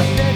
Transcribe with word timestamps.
Yeah. 0.00 0.29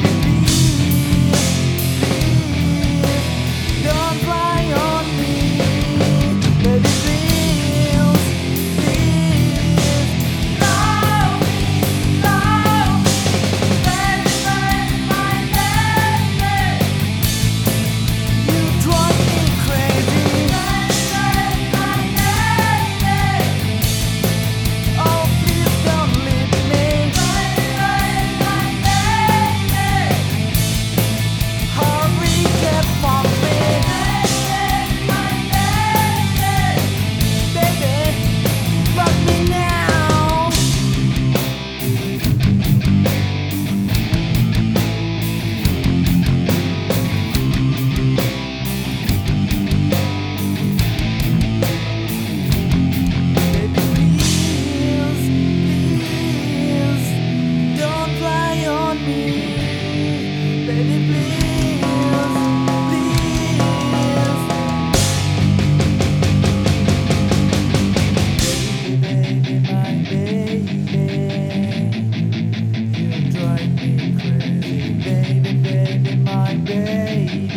baby. 76.64 77.48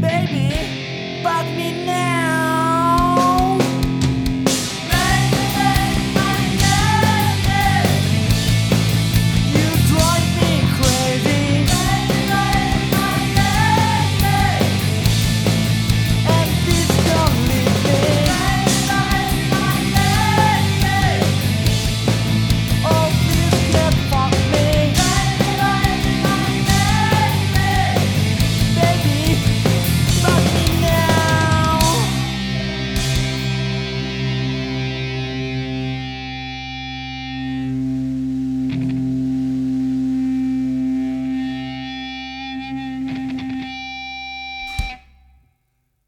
Baby, 0.00 1.22
fuck 1.22 1.46
me 1.56 1.86
now. 1.86 2.15